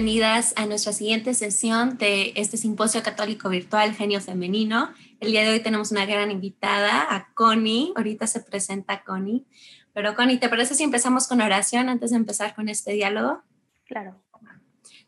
[0.00, 4.94] bienvenidas a nuestra siguiente sesión de este simposio católico virtual Genio Femenino.
[5.20, 7.92] El día de hoy tenemos una gran invitada, a Connie.
[7.94, 9.44] Ahorita se presenta Connie.
[9.92, 13.42] Pero Connie, ¿te parece si empezamos con oración antes de empezar con este diálogo?
[13.84, 14.18] Claro.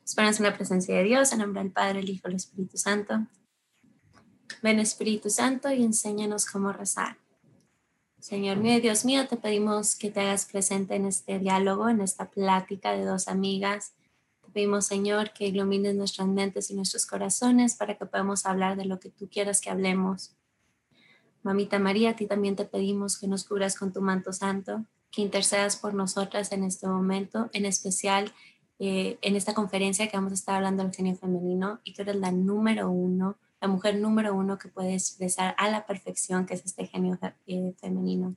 [0.04, 3.26] Esperamos una presencia de Dios en nombre del Padre, el Hijo y el Espíritu Santo.
[4.60, 7.16] Ven Espíritu Santo y enséñanos cómo rezar.
[8.20, 12.30] Señor mío, Dios mío, te pedimos que te hagas presente en este diálogo, en esta
[12.30, 13.94] plática de dos amigas.
[14.52, 19.00] Pedimos, Señor, que ilumines nuestras mentes y nuestros corazones para que podamos hablar de lo
[19.00, 20.36] que tú quieras que hablemos.
[21.42, 25.22] Mamita María, a ti también te pedimos que nos cubras con tu manto santo, que
[25.22, 28.32] intercedas por nosotras en este momento, en especial
[28.78, 32.16] eh, en esta conferencia que vamos a estar hablando del genio femenino y tú eres
[32.16, 36.64] la número uno la mujer número uno que puede expresar a la perfección, que es
[36.64, 37.16] este genio
[37.46, 38.34] eh, femenino.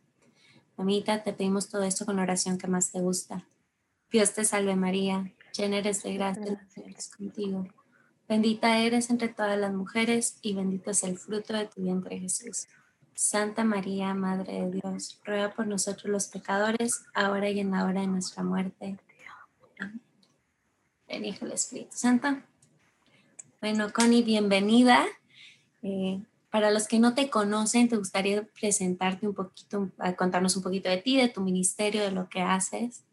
[0.78, 3.48] Mamita, te pedimos todo esto con la oración que más te gusta.
[4.12, 7.68] Dios te salve María, llena eres de gracia, el Señor es contigo.
[8.28, 12.68] Bendita eres entre todas las mujeres y bendito es el fruto de tu vientre Jesús.
[13.14, 18.02] Santa María, Madre de Dios, ruega por nosotros los pecadores, ahora y en la hora
[18.02, 18.98] de nuestra muerte.
[19.80, 20.02] Amén.
[21.08, 22.28] Ven, Hijo Espíritu Santo.
[23.62, 25.06] Bueno, Connie, bienvenida.
[25.82, 30.90] Eh, para los que no te conocen, ¿te gustaría presentarte un poquito, contarnos un poquito
[30.90, 33.04] de ti, de tu ministerio, de lo que haces?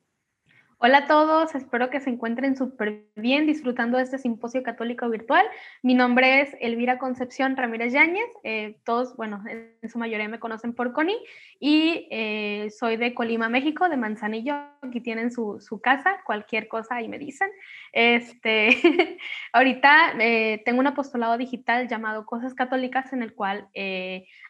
[0.84, 5.46] Hola a todos, espero que se encuentren súper bien disfrutando de este simposio católico virtual.
[5.80, 10.74] Mi nombre es Elvira Concepción Ramírez Yáñez, eh, todos, bueno, en su mayoría me conocen
[10.74, 11.22] por Connie,
[11.60, 16.96] y eh, soy de Colima, México, de Manzanillo, aquí tienen su, su casa, cualquier cosa
[16.96, 17.48] ahí me dicen.
[17.92, 19.18] Este,
[19.52, 23.68] ahorita eh, tengo un apostolado digital llamado Cosas Católicas en el cual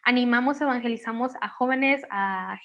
[0.03, 2.57] animamos, evangelizamos a jóvenes, a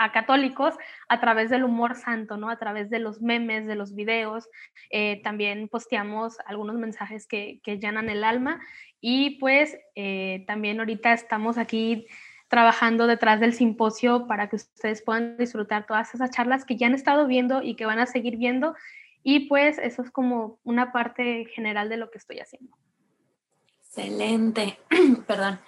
[0.00, 0.74] a católicos
[1.10, 2.48] a través del humor santo, ¿no?
[2.48, 4.48] A través de los memes, de los videos.
[4.88, 8.60] Eh, también posteamos algunos mensajes que, que, llenan el alma
[8.98, 12.06] y pues eh, también ahorita estamos aquí
[12.48, 16.94] trabajando detrás del simposio para que ustedes puedan disfrutar todas esas charlas que ya han
[16.94, 18.74] estado viendo y que van a seguir viendo.
[19.22, 22.74] Y pues eso es como una parte general de lo que estoy haciendo.
[23.80, 24.78] Excelente,
[25.26, 25.60] perdón.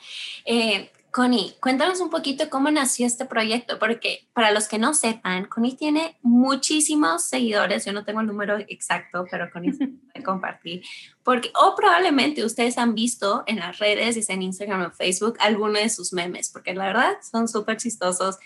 [0.47, 5.45] Eh, Connie, cuéntanos un poquito cómo nació este proyecto, porque para los que no sepan,
[5.45, 10.83] Connie tiene muchísimos seguidores, yo no tengo el número exacto, pero Connie se puede compartir,
[11.23, 15.79] porque o probablemente ustedes han visto en las redes, dice en Instagram o Facebook, alguno
[15.79, 18.39] de sus memes, porque la verdad son súper chistosos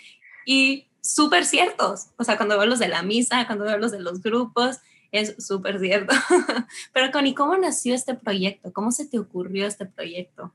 [0.45, 2.07] y súper ciertos.
[2.17, 4.79] O sea, cuando veo los de la misa, cuando veo los de los grupos,
[5.13, 6.13] es súper cierto.
[6.93, 8.73] pero Connie, ¿cómo nació este proyecto?
[8.73, 10.51] ¿Cómo se te ocurrió este proyecto?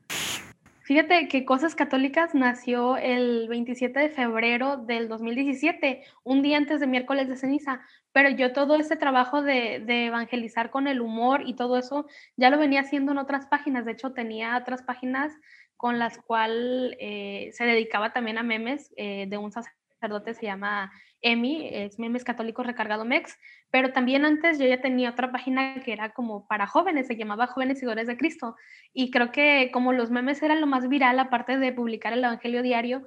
[0.83, 6.87] Fíjate que Cosas Católicas nació el 27 de febrero del 2017, un día antes de
[6.87, 7.79] miércoles de ceniza,
[8.11, 12.05] pero yo todo ese trabajo de, evangelizar con el humor y todo eso
[12.35, 15.31] ya lo venía haciendo en otras páginas, de hecho tenía otras páginas
[15.77, 20.91] con las cuales eh, se dedicaba también a memes eh, de un sacerdote, se llama
[21.23, 23.39] EMI, es Memes Católicos Recargado MEX,
[23.71, 27.47] pero también antes yo ya tenía otra página que era como para jóvenes, se llamaba
[27.47, 28.55] Jóvenes Seguidores de Cristo,
[28.93, 32.61] y creo que como los memes eran lo más viral, aparte de publicar el Evangelio
[32.61, 33.03] diario,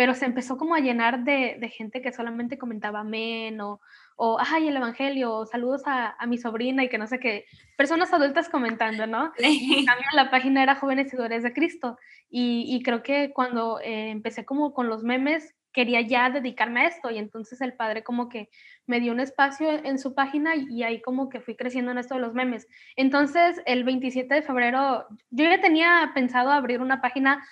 [0.00, 3.80] pero se empezó como a llenar de, gente que solamente comentaba amén o,
[4.16, 7.44] o ay, el Evangelio, saludos a, mi sobrina y que no sé qué,
[7.76, 9.32] personas adultas comentando, ¿no?
[9.38, 11.98] Y también la página era Jóvenes Seguidores de Cristo,
[12.30, 17.10] y, creo que cuando eh, empecé como con los memes, quería ya dedicarme a esto
[17.10, 18.48] y entonces el padre como que
[18.86, 22.14] me dio un espacio en su página y ahí como que fui creciendo en esto
[22.14, 22.66] de los memes.
[22.96, 27.44] Entonces el 27 de febrero yo ya tenía pensado abrir una página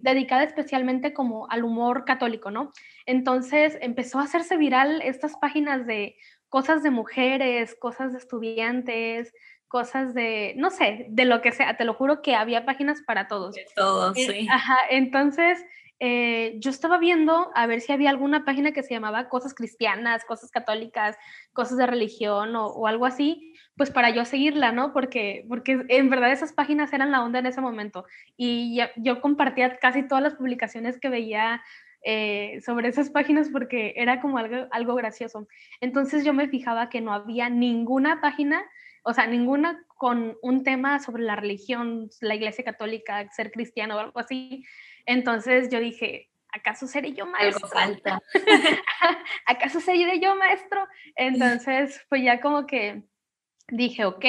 [0.00, 2.72] dedicada especialmente como al humor católico, ¿no?
[3.06, 6.16] Entonces empezó a hacerse viral estas páginas de
[6.48, 9.32] cosas de mujeres, cosas de estudiantes,
[9.68, 13.26] cosas de, no sé, de lo que sea, te lo juro que había páginas para
[13.26, 13.54] todos.
[13.54, 14.46] De todos, eh, sí.
[14.50, 15.64] Ajá, entonces
[16.04, 20.24] eh, yo estaba viendo a ver si había alguna página que se llamaba Cosas Cristianas,
[20.24, 21.16] Cosas Católicas,
[21.52, 24.92] Cosas de Religión o, algo así, pues para yo seguirla, ¿no?
[24.92, 28.04] Porque, porque en verdad esas páginas eran la onda en ese momento
[28.36, 31.62] y yo compartía casi todas las publicaciones que veía
[32.02, 35.46] eh, sobre esas páginas porque era como algo, algo gracioso.
[35.80, 38.64] Entonces yo me fijaba que no había ninguna página,
[39.02, 43.98] o sea, ninguna con un tema sobre la religión, la iglesia católica, ser cristiano o
[43.98, 44.64] algo así.
[45.06, 47.66] Entonces yo dije, ¿acaso seré yo maestro?
[47.66, 48.20] Algo falta.
[49.46, 50.86] ¿Acaso seré yo maestro?
[51.16, 53.02] Entonces, pues ya como que
[53.68, 54.24] dije, ok,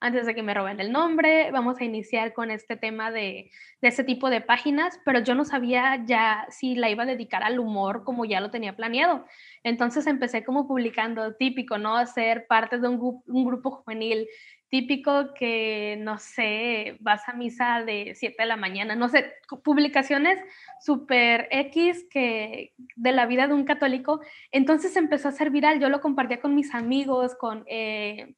[0.00, 3.50] antes de que me roben el nombre, vamos a iniciar con este tema de,
[3.80, 7.42] de este tipo de páginas, pero yo no sabía ya si la iba a dedicar
[7.42, 9.24] al humor como ya lo tenía planeado.
[9.62, 12.04] Entonces empecé como publicando, típico, ¿no?
[12.06, 14.28] Ser parte de un, grupo juvenil,
[14.68, 19.32] típico que, no sé, vas a misa de 7 de la mañana, no sé,
[19.64, 20.38] publicaciones
[20.80, 24.20] súper X que de la vida de un católico.
[24.50, 27.64] Entonces empezó a ser viral, yo lo compartía con mis amigos, con...
[27.66, 28.34] Eh,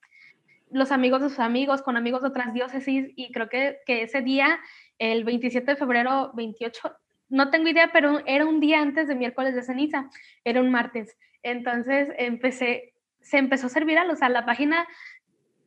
[0.70, 4.22] los amigos de sus amigos, con amigos de otras diócesis, y creo que, que ese
[4.22, 4.60] día,
[4.98, 6.96] el 27 de febrero, 28,
[7.28, 10.08] no tengo idea, pero era un día antes de miércoles de ceniza,
[10.44, 11.16] era un martes.
[11.42, 14.86] Entonces empecé, se empezó a servir a o sea, la página,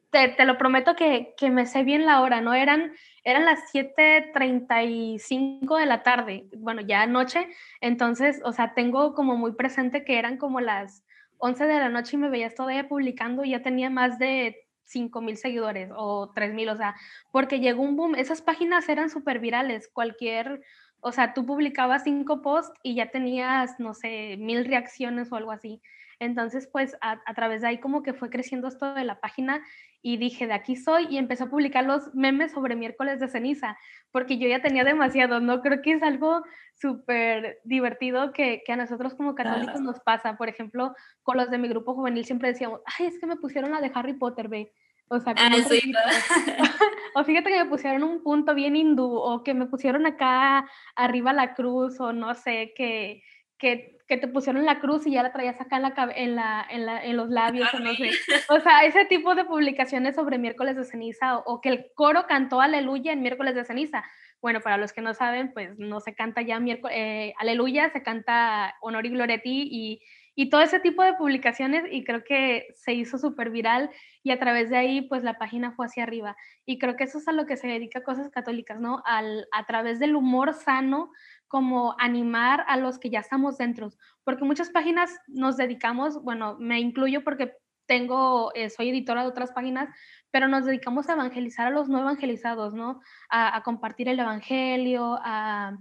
[0.09, 2.53] te, te lo prometo que, que, me sé bien la hora, ¿no?
[2.53, 2.93] Eran,
[3.23, 7.47] eran las 7.35 de la tarde, bueno, ya anoche,
[7.79, 11.05] entonces, o sea, tengo como muy presente que eran como las
[11.37, 15.21] 11 de la noche y me veías todavía publicando y ya tenía más de 5
[15.21, 16.95] mil seguidores o 3 mil, o sea,
[17.31, 20.61] porque llegó un boom, esas páginas eran súper virales, cualquier,
[20.99, 25.51] o sea, tú publicabas cinco posts y ya tenías, no sé, mil reacciones o algo
[25.51, 25.81] así.
[26.21, 29.63] Entonces, pues a, a, través de ahí como que fue creciendo esto de la página
[30.03, 33.75] y dije, de aquí soy y empecé a publicar los memes sobre miércoles de ceniza,
[34.11, 35.61] porque yo ya tenía demasiado, ¿no?
[35.61, 36.43] Creo que es algo
[36.75, 40.37] súper divertido que, que, a nosotros como católicos nos pasa.
[40.37, 43.71] Por ejemplo, con los de mi grupo juvenil siempre decíamos, ay, es que me pusieron
[43.71, 44.71] la de Harry Potter, ve.
[45.07, 45.91] O sea, ah, sí,
[47.15, 51.33] o fíjate que me pusieron un punto bien hindú, o que me pusieron acá arriba
[51.33, 53.21] la cruz, o no sé, que,
[53.57, 56.67] que, que te pusieron la cruz y ya la traías acá en, la, en, la,
[56.69, 58.09] en, la, en los labios, o no sé.
[58.49, 62.25] O sea, ese tipo de publicaciones sobre miércoles de ceniza, o, o que el coro
[62.27, 64.03] cantó aleluya en miércoles de ceniza.
[64.41, 68.03] Bueno, para los que no saben, pues no se canta ya miércoles, eh, aleluya, se
[68.03, 70.01] canta honor y gloria a ti, y
[70.35, 73.89] y todo ese tipo de publicaciones y creo que se hizo súper viral
[74.23, 77.17] y a través de ahí pues la página fue hacia arriba y creo que eso
[77.17, 79.01] es a lo que se dedica Cosas Católicas, ¿no?
[79.05, 81.11] Al, a través del humor sano
[81.47, 83.89] como animar a los que ya estamos dentro,
[84.23, 87.53] porque muchas páginas nos dedicamos, bueno, me incluyo porque
[87.87, 89.89] tengo, eh, soy editora de otras páginas,
[90.31, 93.01] pero nos dedicamos a evangelizar a los no evangelizados, ¿no?
[93.29, 95.77] A, a compartir el evangelio, a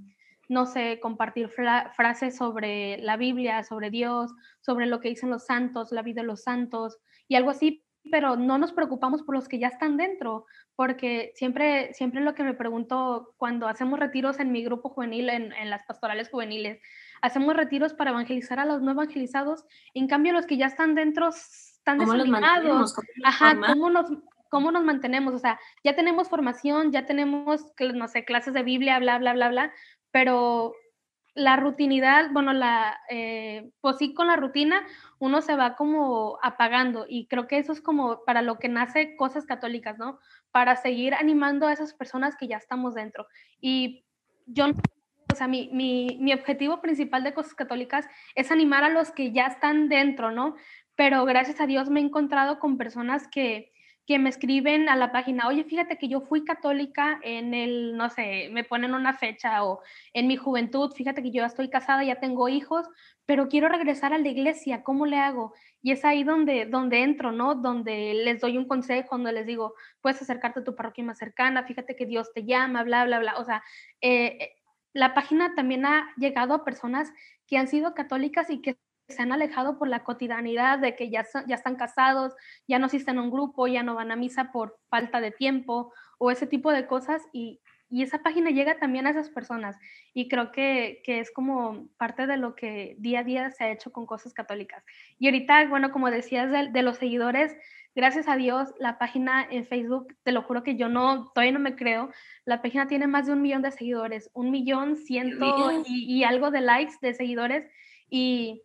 [0.51, 5.93] no sé, compartir frases sobre la Biblia, sobre Dios, sobre lo que dicen los santos,
[5.93, 6.99] la vida de los santos
[7.29, 11.95] y algo así, pero no nos preocupamos por los que ya están dentro, porque siempre,
[11.95, 15.85] siempre lo que me pregunto cuando hacemos retiros en mi grupo juvenil, en, en las
[15.85, 16.83] pastorales juveniles,
[17.23, 19.65] hacemos retiros para evangelizar a los no evangelizados,
[19.95, 22.97] en cambio los que ya están dentro están ¿Cómo desanimados.
[23.25, 24.11] Ajá, ¿cómo nos,
[24.51, 25.33] ¿cómo nos mantenemos?
[25.33, 27.65] O sea, ya tenemos formación, ya tenemos,
[27.95, 29.73] no sé, clases de Biblia, bla, bla, bla, bla,
[30.11, 30.75] pero
[31.35, 34.83] la rutinidad, bueno, la, eh, pues sí, con la rutina
[35.19, 39.17] uno se va como apagando y creo que eso es como para lo que nace
[39.17, 40.19] Cosas Católicas, ¿no?
[40.51, 43.27] Para seguir animando a esas personas que ya estamos dentro.
[43.61, 44.05] Y
[44.47, 44.67] yo,
[45.33, 49.33] o sea, mi, mi, mi objetivo principal de Cosas Católicas es animar a los que
[49.33, 50.57] ya están dentro, ¿no?
[50.97, 53.73] Pero gracias a Dios me he encontrado con personas que,
[54.11, 58.11] que me escriben a la página, oye, fíjate que yo fui católica en el, no
[58.11, 62.03] sé, me ponen una fecha o en mi juventud, fíjate que yo ya estoy casada,
[62.03, 62.89] ya tengo hijos,
[63.25, 65.55] pero quiero regresar a la iglesia, ¿cómo le hago?
[65.81, 67.55] Y es ahí donde, donde entro, ¿no?
[67.55, 71.63] Donde les doy un consejo, donde les digo, puedes acercarte a tu parroquia más cercana,
[71.63, 73.37] fíjate que Dios te llama, bla, bla, bla.
[73.39, 73.63] O sea,
[74.01, 74.57] eh,
[74.93, 77.13] la página también ha llegado a personas
[77.47, 78.77] que han sido católicas y que
[79.11, 82.35] se han alejado por la cotidianidad de que ya, ya están casados,
[82.67, 85.93] ya no asisten a un grupo, ya no van a misa por falta de tiempo
[86.19, 89.77] o ese tipo de cosas y, y esa página llega también a esas personas
[90.15, 93.73] y creo que, que, es como parte de lo que día a día se ha
[93.73, 94.85] hecho con cosas católicas.
[95.19, 97.57] Y ahorita, bueno, como decías de, de los seguidores,
[97.97, 101.59] gracias a Dios, la página en Facebook, te lo juro que yo no, todavía no
[101.59, 102.11] me creo,
[102.45, 106.53] la página tiene más de un millón de seguidores, un millón ciento y, y algo
[106.53, 107.69] de likes de seguidores
[108.09, 108.63] y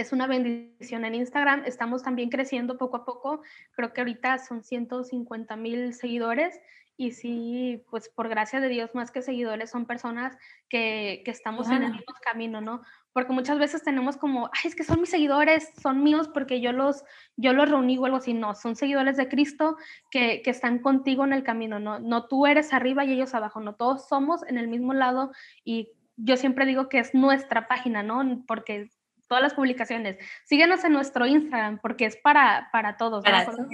[0.00, 1.64] es una bendición en Instagram.
[1.66, 3.42] Estamos también creciendo poco a poco.
[3.72, 6.58] Creo que ahorita son 150 mil seguidores.
[6.96, 10.36] Y sí, pues por gracia de Dios, más que seguidores, son personas
[10.68, 12.82] que, que estamos en el mismo camino, ¿no?
[13.14, 16.72] Porque muchas veces tenemos como, ay, es que son mis seguidores, son míos porque yo
[16.72, 17.02] los,
[17.36, 18.34] yo los reuní o algo así.
[18.34, 19.78] No, son seguidores de Cristo
[20.10, 22.00] que, que están contigo en el camino, ¿no?
[22.00, 25.32] No tú eres arriba y ellos abajo, no, todos somos en el mismo lado
[25.64, 28.44] y yo siempre digo que es nuestra página, ¿no?
[28.46, 28.90] Porque
[29.30, 30.18] todas las publicaciones.
[30.44, 33.24] Síguenos en nuestro Instagram porque es para, para todos.
[33.24, 33.68] Para todos.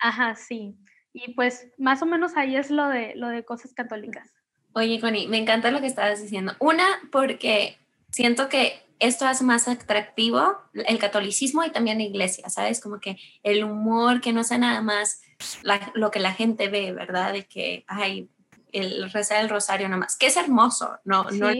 [0.00, 0.74] Ajá, sí.
[1.12, 4.32] Y pues más o menos ahí es lo de, lo de cosas católicas.
[4.72, 6.54] Oye, Connie, me encanta lo que estabas diciendo.
[6.60, 7.76] Una, porque
[8.10, 12.80] siento que esto hace más atractivo el catolicismo y también la iglesia, ¿sabes?
[12.80, 15.20] Como que el humor, que no sea nada más
[15.92, 17.34] lo que la gente ve, ¿verdad?
[17.34, 18.30] De que, hay
[18.72, 21.50] el rezar el rosario nomás, que es hermoso, no, no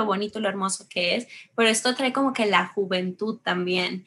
[0.00, 4.06] lo bonito, lo hermoso que es, pero esto trae como que la juventud también.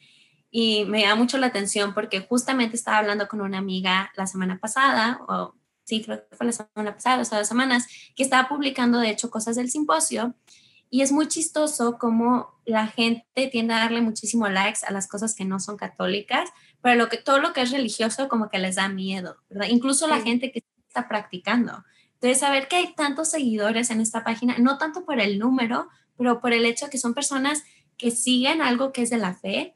[0.50, 4.58] Y me da mucho la atención porque justamente estaba hablando con una amiga la semana
[4.58, 7.86] pasada, o sí, creo que fue la semana pasada, o sea, dos semanas,
[8.16, 10.34] que estaba publicando de hecho cosas del simposio
[10.90, 15.34] y es muy chistoso como la gente tiende a darle muchísimo likes a las cosas
[15.34, 16.50] que no son católicas,
[16.82, 19.66] pero lo que, todo lo que es religioso como que les da miedo, ¿verdad?
[19.70, 21.84] Incluso la gente que está practicando.
[22.24, 26.40] Entonces, saber que hay tantos seguidores en esta página, no tanto por el número, pero
[26.40, 27.64] por el hecho que son personas
[27.98, 29.74] que siguen algo que es de la fe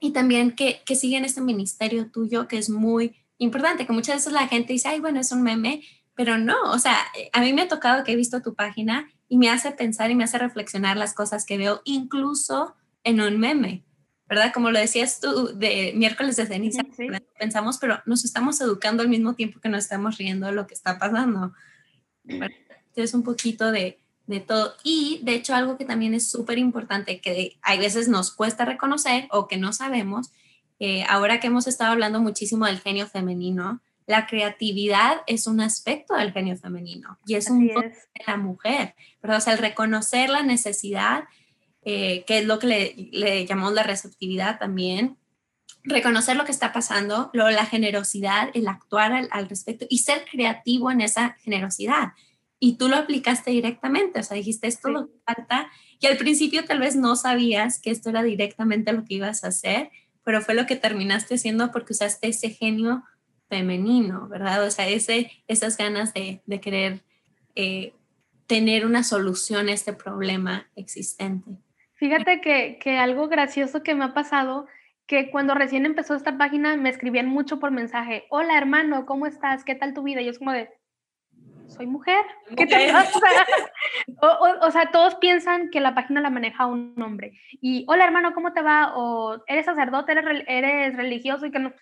[0.00, 4.32] y también que, que siguen este ministerio tuyo que es muy importante, que muchas veces
[4.32, 5.84] la gente dice, ay, bueno, es un meme,
[6.16, 6.96] pero no, o sea,
[7.32, 10.16] a mí me ha tocado que he visto tu página y me hace pensar y
[10.16, 12.74] me hace reflexionar las cosas que veo, incluso
[13.04, 13.84] en un meme,
[14.30, 14.52] ¿verdad?
[14.54, 16.84] Como lo decías tú de miércoles de ceniza,
[17.36, 20.74] pensamos, pero nos estamos educando al mismo tiempo que nos estamos riendo de lo que
[20.74, 21.52] está pasando.
[22.24, 24.76] Entonces, un poquito de, de todo.
[24.84, 29.26] Y de hecho, algo que también es súper importante, que hay veces nos cuesta reconocer
[29.32, 30.30] o que no sabemos,
[30.78, 36.14] eh, ahora que hemos estado hablando muchísimo del genio femenino, la creatividad es un aspecto
[36.14, 37.92] del genio femenino y es un de
[38.26, 41.24] la mujer, pero o sea, el reconocer la necesidad,
[41.82, 45.16] eh, que es lo que le, llamamos la receptividad también,
[45.82, 50.90] reconocer lo que está pasando, luego la generosidad, el actuar al, respecto y ser creativo
[50.90, 52.12] en esa generosidad.
[52.58, 56.64] Y tú lo aplicaste directamente, o sea, dijiste esto lo que falta y al principio
[56.66, 59.90] tal vez no sabías que esto era directamente lo que ibas a hacer,
[60.22, 63.02] pero fue lo que terminaste haciendo porque usaste ese genio
[63.48, 64.64] femenino, ¿verdad?
[64.66, 67.02] O sea, ese, esas ganas de, de querer
[67.54, 67.94] eh,
[68.46, 71.50] tener una solución a este problema existente.
[72.00, 74.66] Fíjate que, que, algo gracioso que me ha pasado,
[75.06, 79.64] que cuando recién empezó esta página me escribían mucho por mensaje, hola hermano, ¿cómo estás?
[79.64, 80.22] ¿Qué tal tu vida?
[80.22, 80.70] Y yo es como de,
[81.66, 82.24] soy mujer,
[82.56, 83.20] ¿qué te pasa?
[84.22, 87.38] o, o, sea, todos piensan que la página la maneja un hombre.
[87.60, 88.94] Y, hola hermano, ¿cómo te va?
[88.96, 90.12] O, ¿eres sacerdote?
[90.12, 91.44] ¿Eres, eres religioso?
[91.44, 91.74] Y que no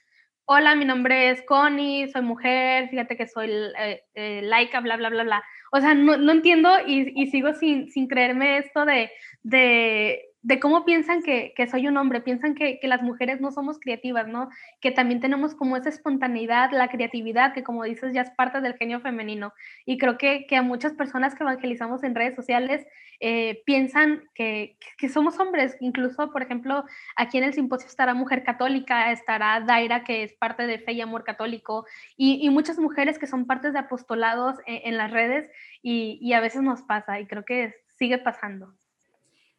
[0.50, 5.10] hola, mi nombre es Connie, soy mujer, fíjate que soy eh, eh, laica, bla, bla,
[5.10, 5.44] bla, bla.
[5.72, 9.10] O sea, no, entiendo y, y, sigo sin, sin creerme esto de,
[9.42, 13.50] de, de cómo piensan que, que, soy un hombre, piensan que, que, las mujeres no
[13.50, 14.48] somos creativas, ¿no?
[14.80, 18.74] Que también tenemos como esa espontaneidad, la creatividad, que como dices ya es parte del
[18.74, 19.52] genio femenino.
[19.84, 22.86] Y creo que, que a muchas personas que evangelizamos en redes sociales
[23.20, 24.76] eh, piensan que,
[25.12, 25.76] somos hombres.
[25.80, 26.84] Incluso, por ejemplo,
[27.16, 31.00] aquí en el simposio estará Mujer Católica, estará Daira, que es parte de Fe y
[31.00, 31.84] Amor Católico,
[32.16, 35.50] y, y muchas mujeres que son partes de apostolados en, en las redes,
[35.82, 38.74] y, y a veces nos pasa, y creo que sigue pasando.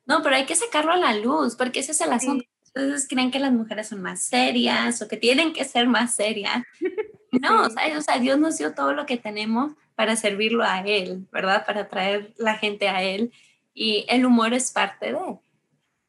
[0.10, 2.44] No, pero hay que sacarlo a la luz, porque ese es el asunto.
[2.74, 6.64] Entonces creen que las mujeres son más serias o que tienen que ser más serias.
[7.32, 11.64] No, o, sea, Dios nos dio todo lo que tenemos para servirlo a Él, ¿verdad?
[11.64, 13.32] Para traer la gente a Él.
[13.72, 15.38] Y el humor es parte de.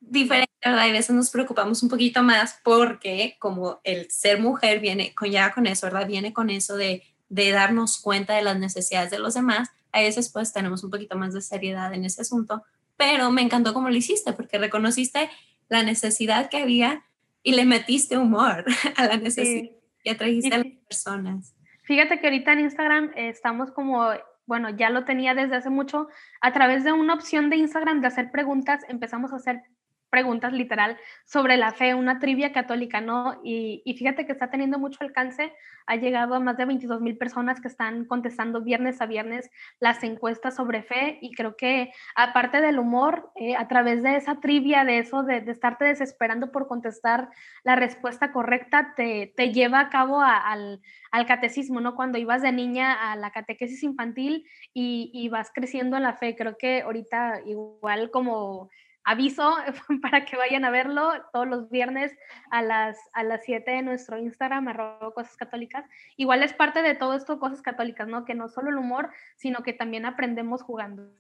[0.00, 0.86] Diferente, ¿verdad?
[0.86, 5.30] Y a veces nos preocupamos un poquito más porque como el ser mujer viene con
[5.30, 6.06] ya con eso, ¿verdad?
[6.06, 9.68] Viene con eso de, de darnos cuenta de las necesidades de los demás.
[9.92, 12.64] A veces pues tenemos un poquito más de seriedad en ese asunto,
[13.00, 15.30] pero me encantó cómo lo hiciste porque reconociste
[15.70, 17.02] la necesidad que había
[17.42, 18.66] y le metiste humor
[18.96, 19.70] a la necesidad
[20.04, 21.54] que atrajiste a las personas.
[21.84, 24.10] Fíjate que ahorita en Instagram estamos como,
[24.44, 26.08] bueno, ya lo tenía desde hace mucho,
[26.42, 29.62] a través de una opción de Instagram de hacer preguntas, empezamos a hacer
[30.10, 33.40] preguntas literal sobre la fe, una trivia católica, ¿no?
[33.42, 35.52] Y, fíjate que está teniendo mucho alcance,
[35.86, 40.02] ha llegado a más de 22 mil personas que están contestando viernes a viernes las
[40.02, 44.84] encuestas sobre fe y creo que aparte del humor, eh, a través de esa trivia,
[44.84, 47.28] de eso, de, estarte desesperando por contestar
[47.62, 51.94] la respuesta correcta, te, te lleva a cabo al, al, catecismo, ¿no?
[51.94, 56.36] Cuando ibas de niña a la catequesis infantil y, y vas creciendo en la fe,
[56.36, 58.70] creo que ahorita igual como
[59.04, 59.54] aviso
[60.02, 62.16] para que vayan a verlo todos los viernes
[62.50, 65.84] a las, a las 7 de nuestro Instagram, arroba cosas católicas.
[66.16, 68.24] Igual es parte de todo esto, cosas católicas, ¿no?
[68.24, 71.12] Que no solo el humor, sino que también aprendemos jugando.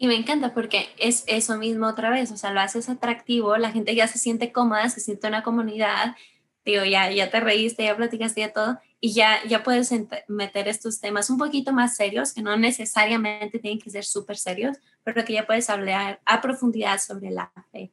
[0.00, 3.72] Y me encanta porque es eso mismo otra vez, o sea, lo haces atractivo, la
[3.72, 6.14] gente ya se siente cómoda, se siente una comunidad,
[6.72, 9.92] digo, ya, ya te reíste, ya platicaste ya todo, y ya, ya puedes
[10.28, 14.76] meter estos temas un poquito más serios, que no necesariamente tienen que ser súper serios,
[15.04, 17.92] pero que ya puedes hablar a profundidad sobre la fe.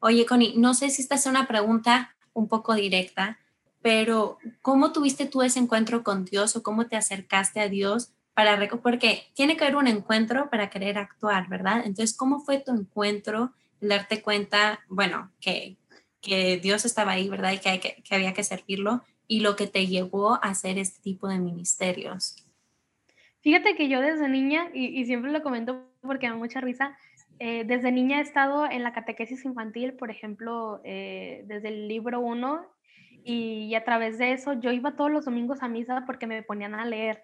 [0.00, 3.38] Oye, Connie, no sé si esta es una pregunta un poco directa,
[3.82, 8.58] pero ¿cómo tuviste tú ese encuentro con Dios o cómo te acercaste a Dios para
[8.80, 11.82] porque tiene que haber un encuentro para querer actuar, ¿verdad?
[11.84, 15.76] Entonces, ¿cómo fue tu encuentro, darte cuenta, bueno, que,
[16.22, 17.52] que Dios estaba ahí, ¿verdad?
[17.52, 21.38] Y que, había que servirlo y lo que te llevó a hacer este tipo de
[21.38, 22.36] ministerios.
[23.40, 26.96] Fíjate que yo desde niña, y, siempre lo comento porque me da mucha risa,
[27.40, 32.20] eh, desde niña he estado en la catequesis infantil, por ejemplo, eh, desde el libro
[32.20, 32.64] 1,
[33.24, 36.74] y, a través de eso yo iba todos los domingos a misa porque me ponían
[36.74, 37.22] a leer,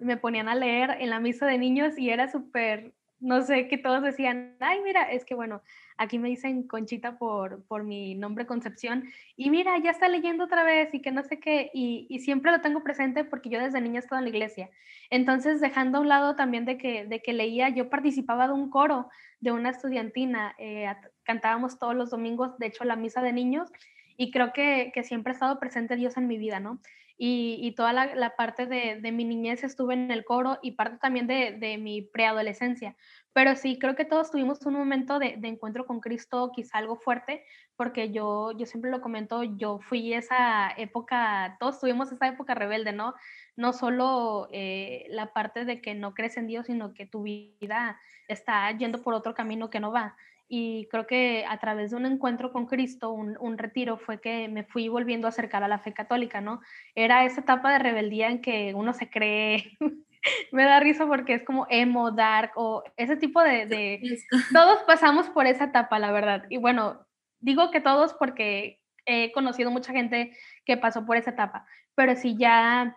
[0.00, 3.78] me ponían a leer en la misa de niños y era súper, no sé, que
[3.78, 5.62] todos decían, ay, mira, es que bueno,
[5.98, 9.04] aquí me dicen Conchita por, por mi nombre Concepción,
[9.36, 12.50] y mira, ya está leyendo otra vez y que no sé qué, y, y, siempre
[12.50, 14.70] lo tengo presente porque yo desde niña he estado en la iglesia.
[15.10, 18.70] Entonces, dejando a un lado también de que, de que leía, yo participaba de un
[18.70, 19.08] coro
[19.40, 20.86] de una estudiantina, eh,
[21.22, 23.70] cantábamos todos los domingos, de hecho, la misa de niños,
[24.16, 26.80] y creo que, que siempre ha estado presente Dios en mi vida, ¿no?
[27.22, 31.76] Y, toda la, parte de, mi niñez estuve en el coro y parte también de,
[31.78, 32.96] mi preadolescencia.
[33.34, 36.96] Pero sí, creo que todos tuvimos un momento de, de, encuentro con Cristo, quizá algo
[36.96, 37.44] fuerte,
[37.76, 42.92] porque yo, yo siempre lo comento, yo fui esa época, todos tuvimos esa época rebelde,
[42.92, 43.12] ¿no?
[43.54, 48.00] No solo eh, la parte de que no crees en Dios, sino que tu vida
[48.28, 50.16] está yendo por otro camino que no va.
[50.52, 54.48] Y creo que a través de un encuentro con Cristo, un, un retiro, fue que
[54.48, 56.60] me fui volviendo a acercar a la fe católica, ¿no?
[56.96, 59.78] Era esa etapa de rebeldía en que uno se cree
[60.52, 64.00] me da risa porque es como emo, dark o ese tipo de,
[64.52, 66.44] Todos pasamos por esa etapa, la verdad.
[66.48, 67.06] Y bueno,
[67.40, 72.36] digo que todos porque he conocido mucha gente que pasó por esa etapa, pero si
[72.36, 72.96] ya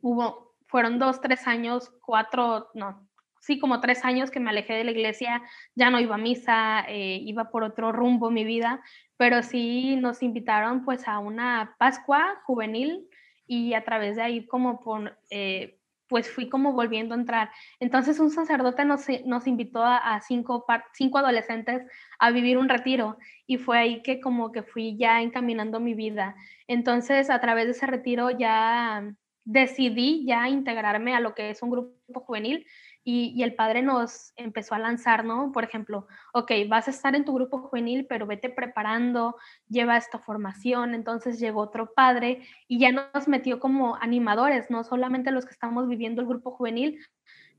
[0.00, 3.06] hubo, fueron dos, tres años, cuatro, no,
[3.42, 5.42] sí, como tres años que me alejé de la iglesia,
[5.74, 8.80] ya no iba a misa, eh, iba por otro rumbo mi vida,
[9.16, 13.08] pero sí nos invitaron pues a una Pascua juvenil
[13.46, 15.18] y a través de ahí como por...
[15.30, 17.50] Eh, pues fui como volviendo a entrar.
[17.80, 21.82] Entonces un sacerdote nos, nos invitó a, cinco, cinco adolescentes
[22.18, 26.36] a vivir un retiro y fue ahí que como que fui ya encaminando mi vida.
[26.68, 29.02] Entonces a través de ese retiro ya
[29.44, 32.66] decidí ya integrarme a lo que es un grupo juvenil
[33.04, 35.50] y, el padre nos empezó a lanzar, ¿no?
[35.52, 39.36] Por ejemplo, ok, vas a estar en tu grupo juvenil, pero vete preparando,
[39.68, 40.94] lleva esta formación.
[40.94, 45.88] Entonces llegó otro padre y ya nos metió como animadores, no solamente los que estamos
[45.88, 46.98] viviendo el grupo juvenil,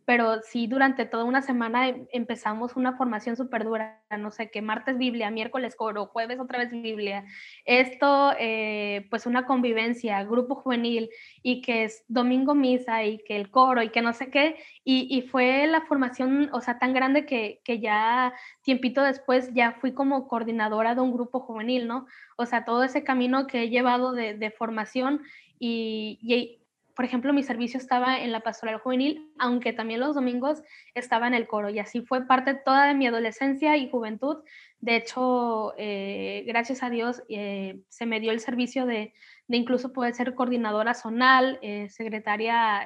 [0.06, 4.62] pero sí durante toda una semana em, empezamos una formación súper dura, no sé, que
[4.62, 7.26] martes Biblia, miércoles coro, jueves otra vez Biblia,
[7.66, 11.10] esto eh, pues una convivencia, grupo juvenil
[11.42, 15.22] y que es domingo misa y que el coro y que no sé qué, y,
[15.32, 20.28] fue la formación, o sea, tan grande que, que, ya tiempito después ya fui como
[20.28, 22.06] coordinadora de un grupo juvenil, ¿no?
[22.38, 25.22] O sea, todo ese camino que he llevado de, de formación
[25.60, 26.60] y
[26.96, 30.62] por ejemplo, mi servicio estaba en la pastoral juvenil, aunque también los domingos
[30.94, 34.44] estaba en el coro y así fue parte toda de mi adolescencia y juventud.
[34.80, 39.14] De hecho, eh, gracias a Dios eh, se me dio el servicio de,
[39.48, 42.86] de, incluso poder ser coordinadora zonal, eh, secretaria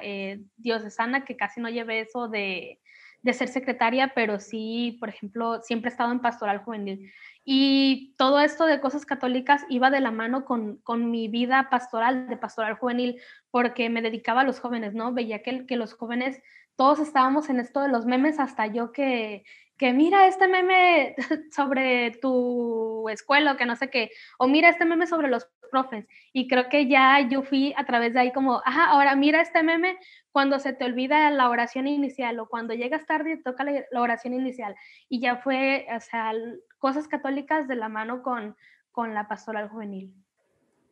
[0.56, 2.80] diocesana, que casi no llevé eso de,
[3.22, 7.12] de ser secretaria, pero sí, por ejemplo, siempre he estado en pastoral juvenil.
[7.44, 12.28] Y todo esto de cosas católicas iba de la mano con, con, mi vida pastoral,
[12.28, 15.12] de pastoral juvenil, porque me dedicaba a los jóvenes, ¿no?
[15.12, 16.40] Veía que, que los jóvenes,
[16.76, 19.44] todos estábamos en esto de los memes, hasta yo que,
[19.78, 21.14] que mira este meme
[21.50, 26.06] sobre tu escuela que no sé qué, o mira este meme sobre los profes.
[26.32, 29.98] Y creo que ya yo fui a través de ahí como, ahora mira este meme
[30.32, 34.74] cuando se te olvida la oración inicial o cuando llegas tarde toca la, oración inicial.
[35.08, 36.32] Y ya fue, o sea,
[36.78, 38.56] cosas católicas de la mano con,
[38.92, 40.12] con la pastoral juvenil.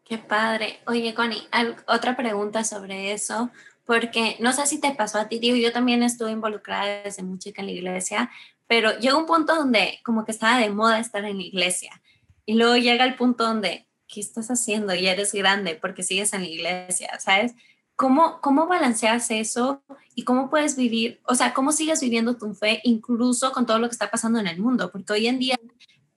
[0.05, 0.81] Qué padre.
[0.87, 1.43] Oye, Connie,
[1.89, 3.51] otra pregunta sobre eso,
[3.85, 7.39] porque no sé si te pasó a ti, digo, yo también estuve involucrada desde muy
[7.39, 8.31] chica en la iglesia,
[8.67, 12.01] pero llega un punto donde como que estaba de moda estar en la iglesia
[12.45, 14.95] y luego llega el punto donde, ¿qué estás haciendo?
[14.95, 17.55] Y eres grande porque sigues en la iglesia, ¿sabes?
[17.97, 19.83] ¿Cómo, ¿Cómo balanceas eso
[20.15, 23.89] y cómo puedes vivir, o sea, cómo sigues viviendo tu fe incluso con todo lo
[23.89, 24.91] que está pasando en el mundo?
[24.93, 25.57] Porque hoy en día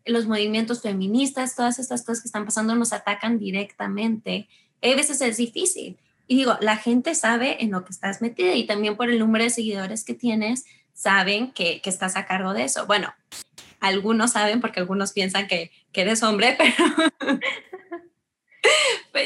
[0.06, 4.49] los movimientos feministas, todas estas cosas que están pasando nos atacan directamente.
[4.82, 5.97] A veces es difícil.
[6.28, 9.43] Y digo, la gente sabe en lo que estás metida y también por el número
[9.43, 12.86] de seguidores que tienes, saben que, que estás a cargo de eso.
[12.86, 13.13] Bueno,
[13.80, 16.58] algunos saben porque algunos piensan que, que eres hombre,
[17.19, 17.39] pero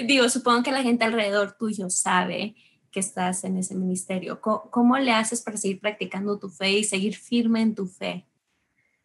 [0.05, 2.55] digo, supongo que la gente alrededor tuyo sabe
[2.91, 4.39] que estás en ese ministerio.
[4.39, 8.25] ¿Cómo, le haces para seguir practicando tu fe y seguir firme en tu fe?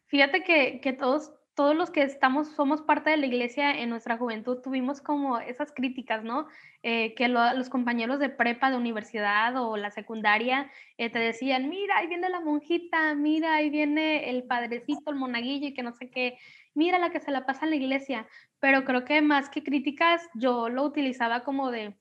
[0.06, 4.16] Fíjate que, que todos, todos los que estamos, somos parte de la iglesia en nuestra
[4.18, 6.46] juventud, tuvimos como esas críticas, ¿no?
[6.82, 11.96] Eh, que los compañeros de prepa, de universidad o la secundaria eh, te decían, mira,
[11.96, 16.10] ahí viene la monjita, mira, ahí viene el padrecito, el monaguillo y que no sé
[16.10, 16.38] qué,
[16.74, 18.28] mira la que se la pasa en la iglesia,
[18.60, 21.96] pero creo que más que críticas, yo lo utilizaba como de,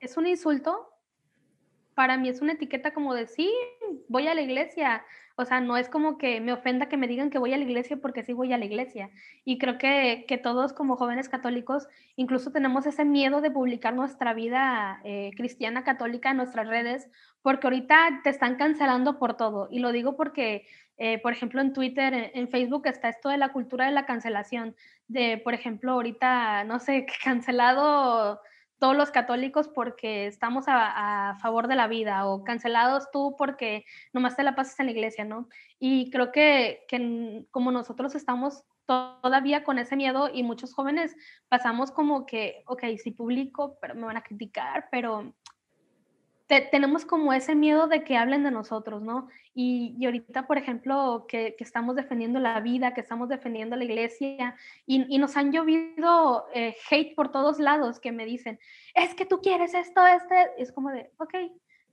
[0.00, 0.90] es un insulto,
[1.94, 3.52] para mí es una etiqueta como de sí,
[4.08, 5.04] voy a la iglesia.
[5.36, 7.64] O sea, no es como que me ofenda que me digan que voy a la
[7.64, 9.10] iglesia porque sí voy a la iglesia.
[9.44, 14.34] Y creo que, que todos como jóvenes católicos incluso tenemos ese miedo de publicar nuestra
[14.34, 17.08] vida eh, cristiana católica en nuestras redes
[17.42, 19.68] porque ahorita te están cancelando por todo.
[19.70, 20.66] Y lo digo porque,
[21.02, 24.76] eh, por ejemplo, en Twitter, en, Facebook está esto de la cultura de la cancelación.
[25.08, 28.38] De, por ejemplo, ahorita, no sé, cancelado
[28.78, 34.36] todos los católicos porque estamos a, favor de la vida o cancelados tú porque nomás
[34.36, 35.48] te la pasas en la iglesia, ¿no?
[35.78, 36.84] Y creo que,
[37.50, 41.16] como nosotros estamos todavía con ese miedo y muchos jóvenes
[41.48, 45.34] pasamos como que, ok, si publico, pero me van a criticar, pero
[46.70, 49.28] tenemos como ese miedo de que hablen de nosotros, ¿no?
[49.54, 53.84] Y, y ahorita, por ejemplo, que, que, estamos defendiendo la vida, que estamos defendiendo la
[53.84, 58.58] iglesia, y, y nos han llovido eh, hate por todos lados que me dicen,
[58.94, 61.34] es que tú quieres esto, este, es como de, ok,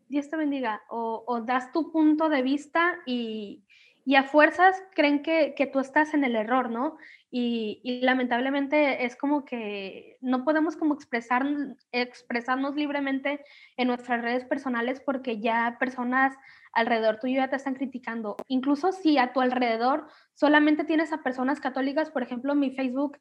[0.10, 3.64] Dios te bendiga, o, o das tu punto de vista y,
[4.06, 6.98] y a fuerzas creen que, que, tú estás en el error, ¿no?
[7.30, 11.46] Y, lamentablemente es como que no podemos como expresar,
[11.92, 13.44] expresarnos libremente
[13.76, 16.34] en nuestras redes personales porque ya personas
[16.72, 18.38] alrededor tuyo ya te están criticando.
[18.48, 23.18] Incluso si a tu alrededor solamente tienes a personas católicas, por ejemplo, en mi Facebook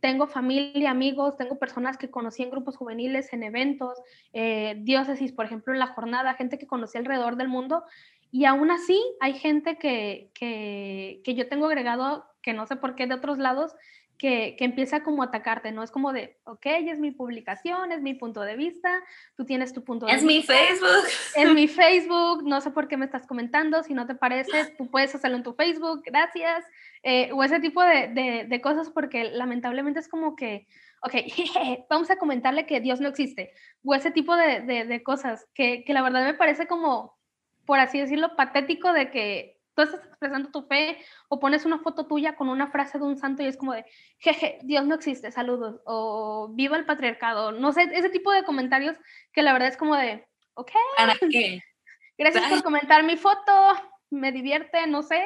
[0.00, 4.00] tengo familia, amigos, tengo personas que conocí en grupos juveniles, en eventos,
[4.32, 7.84] eh, diócesis, por ejemplo, en la jornada, gente que conocí alrededor del mundo
[8.32, 12.94] y aún así hay gente que, que, que, yo tengo agregado, que no sé por
[12.94, 13.74] qué de otros lados,
[14.18, 15.82] que, que, empieza como a atacarte, ¿no?
[15.82, 19.02] Es como de, ok, es mi publicación, es mi punto de vista,
[19.34, 20.52] tú tienes tu punto de es vista.
[20.52, 21.08] Es mi Facebook.
[21.36, 24.90] Es mi Facebook, no sé por qué me estás comentando, si no te parece, tú
[24.90, 26.66] puedes hacerlo en tu Facebook, gracias.
[27.02, 30.66] Eh, o ese tipo de, de, de cosas porque lamentablemente es como que,
[31.02, 31.14] ok,
[31.88, 35.82] vamos a comentarle que Dios no existe, o ese tipo de, de, de cosas que,
[35.82, 37.18] que, la verdad me parece como
[37.70, 42.06] por así decirlo, patético de que tú estás expresando tu fe o pones una foto
[42.06, 43.84] tuya con una frase de un santo y es como de,
[44.18, 48.96] jeje, Dios no existe, saludos, o viva el patriarcado, no sé, ese tipo de comentarios
[49.32, 51.62] que la verdad es como de, ok, ¿para qué?
[52.18, 53.52] Gracias por comentar mi foto,
[54.10, 55.24] me divierte, no sé,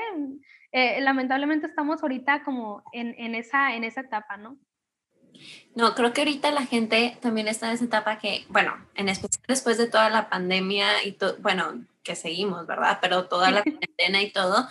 [0.71, 4.59] eh, lamentablemente estamos ahorita como en, en, esa, en esa etapa, ¿no?
[5.75, 9.43] No, creo que ahorita la gente también está en esa etapa que, bueno, en especial
[9.49, 12.99] después de toda la pandemia y todo, bueno, que seguimos, ¿verdad?
[13.01, 14.69] Pero toda la cuarentena y todo,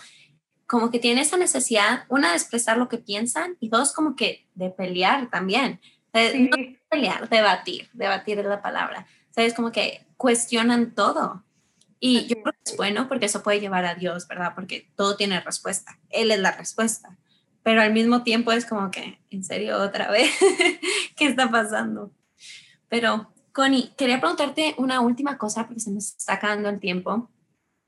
[0.66, 4.46] como que tiene esa necesidad, una, de expresar lo que piensan y dos, como que
[4.54, 5.80] de pelear también.
[6.14, 6.48] Sí.
[6.48, 6.56] No
[6.88, 9.06] pelear, debatir, debatir es la palabra.
[9.30, 9.52] ¿Sabes?
[9.52, 11.44] Como que cuestionan todo.
[11.98, 14.52] Y yo creo que es bueno porque eso puede llevar a Dios, ¿verdad?
[14.54, 15.98] Porque todo tiene respuesta.
[16.10, 17.16] Él es la respuesta.
[17.64, 20.30] Pero al mismo tiempo es como que, ¿en serio otra vez?
[21.16, 22.12] ¿Qué está pasando?
[22.88, 27.30] Pero Connie, quería preguntarte una última cosa porque se nos está acabando el tiempo.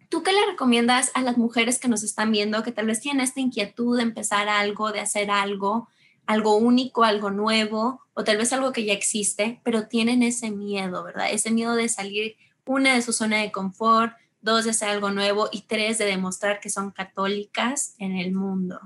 [0.09, 3.23] ¿Tú qué le recomiendas a las mujeres que nos están viendo que tal vez tienen
[3.23, 5.89] esta inquietud de empezar algo, de hacer algo,
[6.25, 11.05] algo único, algo nuevo, o tal vez algo que ya existe, pero tienen ese miedo,
[11.05, 11.31] ¿verdad?
[11.31, 15.49] Ese miedo de salir, una, de su zona de confort, dos, de hacer algo nuevo
[15.53, 18.81] y tres, de demostrar que son católicas en el mundo.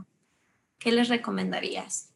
[0.81, 2.11] ¿Qué les recomendarías?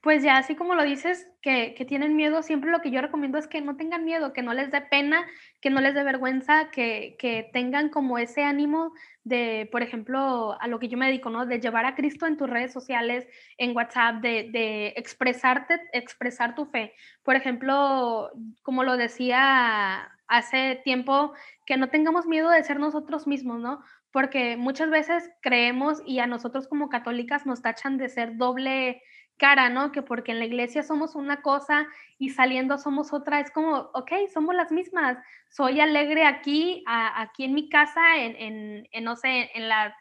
[0.00, 3.36] Pues ya, así como lo dices, que, que, tienen miedo, siempre lo que yo recomiendo
[3.36, 5.26] es que no tengan miedo, que no les dé pena,
[5.60, 8.92] que no les dé vergüenza, que, que tengan como ese ánimo
[9.24, 11.46] de, por ejemplo, a lo que yo me dedico, ¿no?
[11.46, 13.26] De llevar a Cristo en tus redes sociales,
[13.58, 16.94] en WhatsApp, de, de expresarte, expresar tu fe.
[17.24, 18.30] Por ejemplo,
[18.62, 21.32] como lo decía hace tiempo,
[21.66, 23.82] que no tengamos miedo de ser nosotros mismos, ¿no?
[24.10, 29.02] Porque muchas veces creemos y a nosotros como católicas nos tachan de ser doble
[29.38, 29.92] cara, ¿no?
[29.92, 31.86] Que porque en la iglesia somos una cosa
[32.18, 35.16] y saliendo somos otra, es como, ok, somos las mismas.
[35.48, 39.94] Soy alegre aquí, aquí en mi casa, en, en, en, no sé, en la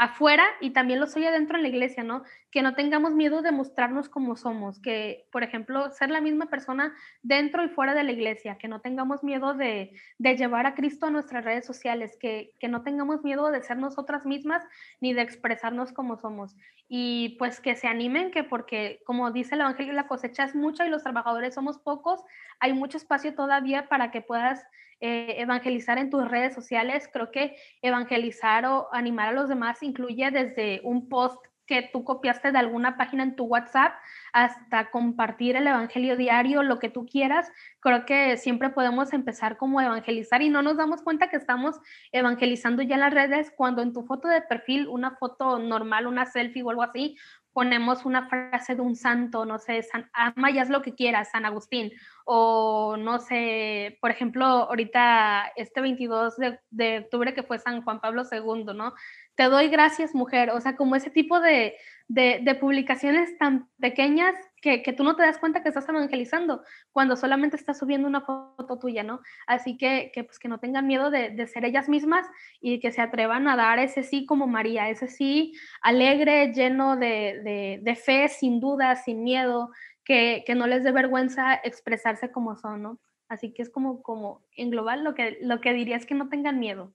[0.00, 2.22] afuera y también lo soy adentro en la iglesia, ¿no?
[2.50, 6.94] Que no tengamos miedo de mostrarnos como somos, que, por ejemplo, ser la misma persona
[7.22, 11.04] dentro y fuera de la iglesia, que no tengamos miedo de, de llevar a Cristo
[11.04, 14.64] a nuestras redes sociales, que, que, no tengamos miedo de ser nosotras mismas
[15.02, 16.56] ni de expresarnos como somos.
[16.88, 20.86] Y pues que se animen, que porque, como dice el Evangelio, la cosecha es mucha
[20.86, 22.24] y los trabajadores somos pocos,
[22.58, 24.64] hay mucho espacio todavía para que puedas
[25.00, 27.08] eh, evangelizar en tus redes sociales.
[27.12, 32.50] Creo que evangelizar o animar a los demás incluye desde un post que tú copiaste
[32.50, 33.92] de alguna página en tu WhatsApp
[34.32, 37.48] hasta compartir el Evangelio diario, lo que tú quieras.
[37.78, 41.78] Creo que siempre podemos empezar como evangelizar y no nos damos cuenta que estamos
[42.10, 46.26] evangelizando ya en las redes cuando en tu foto de perfil, una foto normal, una
[46.26, 47.16] selfie o algo así,
[47.52, 51.30] ponemos una frase de un santo, no sé, San, ama ya es lo que quieras,
[51.30, 51.90] San Agustín,
[52.24, 58.00] o no sé, por ejemplo, ahorita este 22 de, de octubre que fue San Juan
[58.00, 58.94] Pablo II, ¿no?
[59.34, 61.74] Te doy gracias, mujer, o sea, como ese tipo de,
[62.10, 67.16] de, publicaciones tan pequeñas que, que, tú no te das cuenta que estás evangelizando cuando
[67.16, 69.20] solamente estás subiendo una foto tuya, ¿no?
[69.46, 72.26] Así que, que pues que no tengan miedo de, de, ser ellas mismas
[72.60, 77.80] y que se atrevan a dar ese sí como María, ese sí alegre, lleno de,
[77.82, 79.70] de fe, sin duda, sin miedo,
[80.04, 82.98] que, que, no les dé vergüenza expresarse como son, ¿no?
[83.28, 86.28] Así que es como, como en global lo que, lo que diría es que no
[86.28, 86.92] tengan miedo.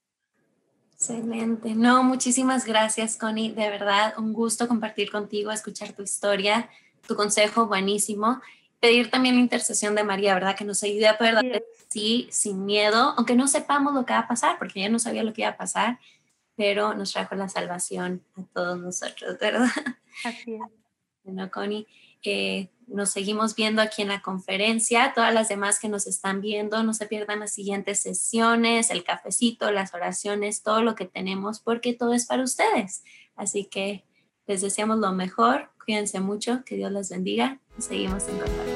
[0.96, 1.76] Excelente.
[1.76, 3.52] No, muchísimas gracias, Connie.
[3.52, 6.70] De verdad, un gusto compartir contigo, escuchar tu historia,
[7.08, 8.42] tu consejo, buenísimo.
[8.80, 10.56] Pedir también la intercesión de María, ¿verdad?
[10.56, 11.46] Que nos ayude a poder dar
[11.90, 15.24] sí, sin miedo, aunque no sepamos lo que va a pasar, porque ella no sabía
[15.24, 16.00] lo que iba a pasar,
[16.56, 19.70] pero nos trajo la salvación a todos nosotros, ¿verdad?
[20.24, 20.62] Así es.
[21.24, 21.88] Bueno, Connie,
[22.24, 25.14] eh, nos seguimos viendo aquí en la conferencia.
[25.16, 29.72] Todas las demás que nos están viendo, no se pierdan las siguientes sesiones, el cafecito,
[29.72, 33.04] las oraciones, todo lo que tenemos, porque todo es para ustedes.
[33.36, 34.04] Así que
[34.48, 35.70] les deseamos lo mejor.
[35.84, 38.75] Cuídense mucho, que Dios los bendiga y seguimos en contacto.